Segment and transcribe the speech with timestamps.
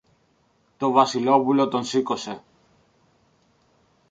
[0.77, 2.41] Το Βασιλόπουλο τον σήκωσε.